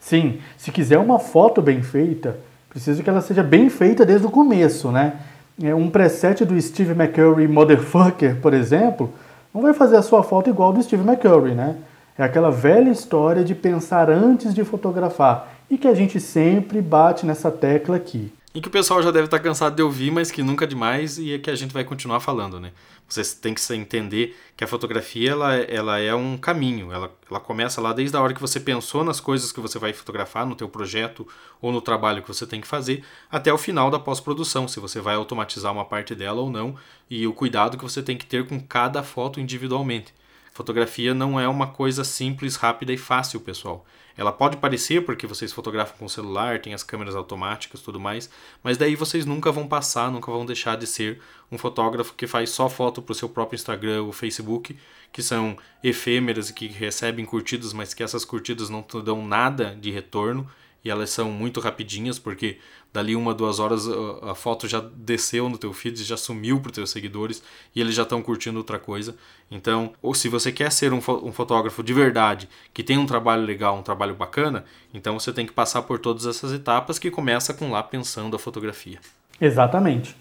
Sim, 0.00 0.40
se 0.56 0.72
quiser 0.72 0.96
uma 0.96 1.18
foto 1.18 1.60
bem 1.60 1.82
feita, 1.82 2.40
preciso 2.70 3.02
que 3.02 3.10
ela 3.10 3.20
seja 3.20 3.42
bem 3.42 3.68
feita 3.68 4.06
desde 4.06 4.26
o 4.26 4.30
começo, 4.30 4.90
né? 4.90 5.20
É, 5.62 5.74
um 5.74 5.90
preset 5.90 6.46
do 6.46 6.58
Steve 6.58 6.92
McCurry 6.92 7.46
Motherfucker, 7.46 8.36
por 8.40 8.54
exemplo, 8.54 9.12
não 9.52 9.60
vai 9.60 9.74
fazer 9.74 9.98
a 9.98 10.02
sua 10.02 10.22
foto 10.22 10.48
igual 10.48 10.72
do 10.72 10.82
Steve 10.82 11.06
McCurry, 11.06 11.54
né? 11.54 11.76
É 12.16 12.22
aquela 12.22 12.50
velha 12.50 12.90
história 12.90 13.44
de 13.44 13.54
pensar 13.54 14.08
antes 14.08 14.54
de 14.54 14.64
fotografar 14.64 15.56
e 15.68 15.76
que 15.76 15.88
a 15.88 15.94
gente 15.94 16.20
sempre 16.20 16.80
bate 16.80 17.26
nessa 17.26 17.50
tecla 17.50 17.96
aqui 17.96 18.32
e 18.54 18.60
que 18.60 18.68
o 18.68 18.70
pessoal 18.70 19.02
já 19.02 19.10
deve 19.10 19.24
estar 19.24 19.40
cansado 19.40 19.74
de 19.74 19.82
ouvir, 19.82 20.12
mas 20.12 20.30
que 20.30 20.40
nunca 20.40 20.64
é 20.64 20.68
demais 20.68 21.18
e 21.18 21.34
é 21.34 21.38
que 21.40 21.50
a 21.50 21.56
gente 21.56 21.74
vai 21.74 21.82
continuar 21.82 22.20
falando, 22.20 22.60
né? 22.60 22.70
Você 23.08 23.24
tem 23.34 23.52
que 23.52 23.74
entender 23.74 24.36
que 24.56 24.62
a 24.62 24.66
fotografia 24.66 25.32
ela, 25.32 25.56
ela 25.56 25.98
é 25.98 26.14
um 26.14 26.38
caminho, 26.38 26.92
ela, 26.92 27.10
ela 27.28 27.40
começa 27.40 27.80
lá 27.80 27.92
desde 27.92 28.16
a 28.16 28.20
hora 28.20 28.32
que 28.32 28.40
você 28.40 28.60
pensou 28.60 29.02
nas 29.02 29.18
coisas 29.18 29.50
que 29.50 29.58
você 29.58 29.76
vai 29.76 29.92
fotografar 29.92 30.46
no 30.46 30.54
teu 30.54 30.68
projeto 30.68 31.26
ou 31.60 31.72
no 31.72 31.80
trabalho 31.80 32.22
que 32.22 32.28
você 32.28 32.46
tem 32.46 32.60
que 32.60 32.66
fazer, 32.66 33.02
até 33.28 33.52
o 33.52 33.58
final 33.58 33.90
da 33.90 33.98
pós-produção, 33.98 34.68
se 34.68 34.78
você 34.78 35.00
vai 35.00 35.16
automatizar 35.16 35.72
uma 35.72 35.84
parte 35.84 36.14
dela 36.14 36.40
ou 36.40 36.48
não, 36.48 36.76
e 37.10 37.26
o 37.26 37.32
cuidado 37.32 37.76
que 37.76 37.82
você 37.82 38.04
tem 38.04 38.16
que 38.16 38.24
ter 38.24 38.46
com 38.46 38.60
cada 38.60 39.02
foto 39.02 39.40
individualmente. 39.40 40.14
Fotografia 40.54 41.12
não 41.12 41.38
é 41.38 41.48
uma 41.48 41.66
coisa 41.66 42.04
simples, 42.04 42.54
rápida 42.54 42.92
e 42.92 42.96
fácil, 42.96 43.40
pessoal. 43.40 43.84
Ela 44.16 44.30
pode 44.30 44.56
parecer 44.56 45.04
porque 45.04 45.26
vocês 45.26 45.52
fotografam 45.52 45.96
com 45.98 46.08
celular, 46.08 46.60
tem 46.60 46.72
as 46.72 46.84
câmeras 46.84 47.16
automáticas 47.16 47.80
tudo 47.80 47.98
mais, 47.98 48.30
mas 48.62 48.78
daí 48.78 48.94
vocês 48.94 49.26
nunca 49.26 49.50
vão 49.50 49.66
passar, 49.66 50.12
nunca 50.12 50.30
vão 50.30 50.46
deixar 50.46 50.76
de 50.76 50.86
ser 50.86 51.20
um 51.50 51.58
fotógrafo 51.58 52.14
que 52.14 52.28
faz 52.28 52.50
só 52.50 52.68
foto 52.70 53.02
para 53.02 53.10
o 53.10 53.16
seu 53.16 53.28
próprio 53.28 53.56
Instagram 53.56 54.04
ou 54.04 54.12
Facebook, 54.12 54.78
que 55.12 55.24
são 55.24 55.56
efêmeras 55.82 56.50
e 56.50 56.54
que 56.54 56.68
recebem 56.68 57.26
curtidas, 57.26 57.72
mas 57.72 57.92
que 57.92 58.04
essas 58.04 58.24
curtidas 58.24 58.70
não 58.70 58.86
dão 59.04 59.26
nada 59.26 59.76
de 59.80 59.90
retorno 59.90 60.48
e 60.84 60.90
elas 60.90 61.10
são 61.10 61.30
muito 61.30 61.60
rapidinhas 61.60 62.18
porque 62.18 62.58
dali 62.92 63.16
uma, 63.16 63.34
duas 63.34 63.58
horas 63.58 63.88
a 64.22 64.34
foto 64.34 64.68
já 64.68 64.80
desceu 64.94 65.48
no 65.48 65.56
teu 65.56 65.72
feed, 65.72 66.04
já 66.04 66.16
sumiu 66.16 66.60
para 66.60 66.68
os 66.68 66.74
teus 66.74 66.90
seguidores 66.90 67.42
e 67.74 67.80
eles 67.80 67.94
já 67.94 68.02
estão 68.02 68.22
curtindo 68.22 68.58
outra 68.58 68.78
coisa. 68.78 69.16
Então, 69.50 69.92
ou 70.00 70.14
se 70.14 70.28
você 70.28 70.52
quer 70.52 70.70
ser 70.70 70.92
um, 70.92 70.98
um 70.98 71.32
fotógrafo 71.32 71.82
de 71.82 71.92
verdade, 71.92 72.48
que 72.72 72.84
tem 72.84 72.98
um 72.98 73.06
trabalho 73.06 73.42
legal, 73.42 73.76
um 73.76 73.82
trabalho 73.82 74.14
bacana, 74.14 74.64
então 74.92 75.18
você 75.18 75.32
tem 75.32 75.46
que 75.46 75.52
passar 75.52 75.82
por 75.82 75.98
todas 75.98 76.26
essas 76.26 76.52
etapas 76.52 76.98
que 76.98 77.10
começa 77.10 77.54
com 77.54 77.70
lá 77.70 77.82
pensando 77.82 78.36
a 78.36 78.38
fotografia. 78.38 78.98
Exatamente. 79.40 80.14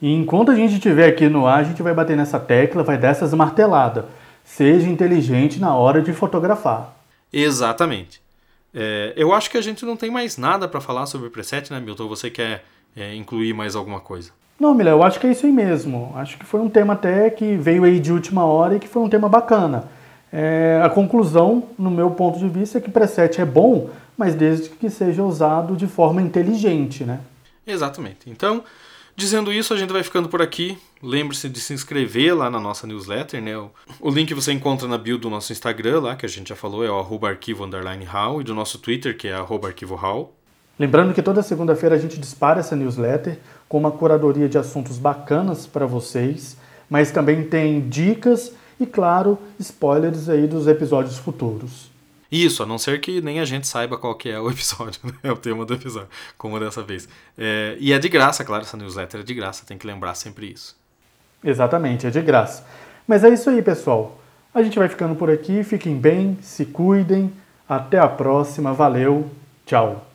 E 0.00 0.14
enquanto 0.14 0.50
a 0.50 0.54
gente 0.54 0.74
estiver 0.74 1.08
aqui 1.08 1.28
no 1.28 1.46
ar, 1.46 1.60
a 1.60 1.64
gente 1.64 1.82
vai 1.82 1.92
bater 1.92 2.16
nessa 2.16 2.38
tecla, 2.38 2.82
vai 2.82 2.96
dar 2.96 3.08
essas 3.08 3.34
marteladas. 3.34 4.04
Seja 4.44 4.88
inteligente 4.88 5.58
na 5.60 5.74
hora 5.74 6.00
de 6.00 6.12
fotografar. 6.12 6.96
Exatamente. 7.32 8.20
É, 8.74 9.12
eu 9.16 9.32
acho 9.32 9.50
que 9.50 9.58
a 9.58 9.60
gente 9.60 9.84
não 9.84 9.96
tem 9.96 10.10
mais 10.10 10.36
nada 10.36 10.68
para 10.68 10.80
falar 10.80 11.06
sobre 11.06 11.28
o 11.28 11.30
preset, 11.30 11.72
né, 11.72 11.80
Milton? 11.80 12.08
Você 12.08 12.30
quer 12.30 12.64
é, 12.96 13.14
incluir 13.14 13.52
mais 13.52 13.74
alguma 13.74 14.00
coisa? 14.00 14.30
Não, 14.58 14.74
Mila, 14.74 14.90
eu 14.90 15.02
acho 15.02 15.18
que 15.18 15.26
é 15.26 15.30
isso 15.30 15.46
aí 15.46 15.52
mesmo. 15.52 16.12
Acho 16.14 16.38
que 16.38 16.44
foi 16.44 16.60
um 16.60 16.68
tema 16.68 16.92
até 16.92 17.30
que 17.30 17.56
veio 17.56 17.84
aí 17.84 17.98
de 17.98 18.12
última 18.12 18.44
hora 18.44 18.76
e 18.76 18.78
que 18.78 18.86
foi 18.86 19.02
um 19.02 19.08
tema 19.08 19.28
bacana. 19.28 19.84
É, 20.32 20.80
a 20.84 20.88
conclusão, 20.88 21.64
no 21.78 21.90
meu 21.90 22.10
ponto 22.10 22.38
de 22.38 22.48
vista, 22.48 22.78
é 22.78 22.80
que 22.80 22.90
preset 22.90 23.40
é 23.40 23.44
bom, 23.44 23.90
mas 24.16 24.34
desde 24.34 24.68
que 24.68 24.90
seja 24.90 25.22
usado 25.22 25.74
de 25.76 25.86
forma 25.86 26.20
inteligente, 26.20 27.04
né? 27.04 27.20
Exatamente. 27.66 28.28
Então, 28.28 28.62
Dizendo 29.20 29.52
isso, 29.52 29.74
a 29.74 29.76
gente 29.76 29.92
vai 29.92 30.02
ficando 30.02 30.30
por 30.30 30.40
aqui. 30.40 30.78
Lembre-se 31.02 31.46
de 31.46 31.60
se 31.60 31.74
inscrever 31.74 32.34
lá 32.34 32.48
na 32.48 32.58
nossa 32.58 32.86
newsletter, 32.86 33.42
né? 33.42 33.52
O 34.00 34.08
link 34.08 34.32
você 34.32 34.50
encontra 34.50 34.88
na 34.88 34.96
bio 34.96 35.18
do 35.18 35.28
nosso 35.28 35.52
Instagram 35.52 36.00
lá, 36.00 36.16
que 36.16 36.24
a 36.24 36.28
gente 36.28 36.48
já 36.48 36.56
falou, 36.56 36.82
é 36.82 36.90
o 36.90 36.98
arroba 36.98 37.28
arquivo 37.28 37.66
underline 37.66 38.02
hall, 38.06 38.40
e 38.40 38.44
do 38.44 38.54
nosso 38.54 38.78
Twitter, 38.78 39.14
que 39.14 39.28
é 39.28 39.34
arroba 39.34 39.68
arquivo 39.68 39.94
hall. 39.94 40.34
Lembrando 40.78 41.12
que 41.12 41.20
toda 41.20 41.42
segunda-feira 41.42 41.96
a 41.96 41.98
gente 41.98 42.18
dispara 42.18 42.60
essa 42.60 42.74
newsletter 42.74 43.38
com 43.68 43.76
uma 43.76 43.90
curadoria 43.90 44.48
de 44.48 44.56
assuntos 44.56 44.96
bacanas 44.96 45.66
para 45.66 45.84
vocês, 45.84 46.56
mas 46.88 47.10
também 47.10 47.44
tem 47.44 47.90
dicas 47.90 48.54
e, 48.80 48.86
claro, 48.86 49.38
spoilers 49.58 50.30
aí 50.30 50.46
dos 50.46 50.66
episódios 50.66 51.18
futuros. 51.18 51.90
Isso, 52.30 52.62
a 52.62 52.66
não 52.66 52.78
ser 52.78 53.00
que 53.00 53.20
nem 53.20 53.40
a 53.40 53.44
gente 53.44 53.66
saiba 53.66 53.98
qual 53.98 54.14
que 54.14 54.28
é 54.28 54.38
o 54.38 54.48
episódio, 54.50 55.00
né? 55.04 55.12
é 55.22 55.32
o 55.32 55.36
tema 55.36 55.64
do 55.64 55.74
episódio, 55.74 56.08
como 56.38 56.58
dessa 56.60 56.82
vez. 56.82 57.08
É, 57.36 57.76
e 57.80 57.92
é 57.92 57.98
de 57.98 58.08
graça, 58.08 58.44
claro, 58.44 58.62
essa 58.62 58.76
newsletter 58.76 59.20
é 59.20 59.24
de 59.24 59.34
graça, 59.34 59.64
tem 59.66 59.76
que 59.76 59.86
lembrar 59.86 60.14
sempre 60.14 60.50
isso. 60.50 60.76
Exatamente, 61.42 62.06
é 62.06 62.10
de 62.10 62.20
graça. 62.20 62.64
Mas 63.06 63.24
é 63.24 63.30
isso 63.30 63.50
aí, 63.50 63.62
pessoal. 63.62 64.18
A 64.54 64.62
gente 64.62 64.78
vai 64.78 64.88
ficando 64.88 65.14
por 65.14 65.30
aqui, 65.30 65.64
fiquem 65.64 65.96
bem, 65.96 66.38
se 66.42 66.64
cuidem, 66.66 67.32
até 67.68 67.98
a 67.98 68.08
próxima, 68.08 68.72
valeu, 68.72 69.30
tchau. 69.64 70.06